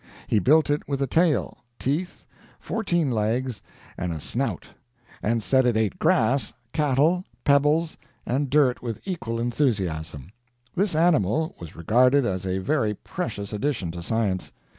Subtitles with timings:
[0.25, 2.25] He built it with a tail, teeth,
[2.59, 3.61] fourteen legs,
[3.99, 4.69] and a snout,
[5.21, 10.31] and said it ate grass, cattle, pebbles, and dirt with equal enthusiasm.
[10.75, 14.51] This animal was regarded as a very precious addition to science.